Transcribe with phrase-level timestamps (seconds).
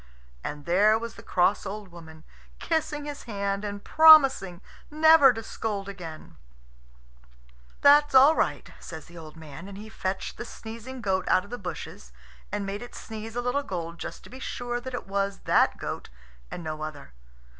[0.43, 2.23] And there was the cross old woman,
[2.57, 6.35] kissing his hand and promising never to scold any more.
[7.81, 11.51] "That's all right," says the old man; and he fetched the sneezing goat out of
[11.51, 12.11] the bushes
[12.51, 15.77] and made it sneeze a little gold, just to be sure that it was that
[15.77, 16.09] goat
[16.49, 17.13] and no other.